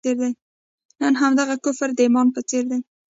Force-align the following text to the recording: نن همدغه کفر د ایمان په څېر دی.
نن 1.01 1.13
همدغه 1.21 1.55
کفر 1.65 1.89
د 1.95 1.99
ایمان 2.05 2.27
په 2.35 2.41
څېر 2.49 2.63
دی. 2.71 2.79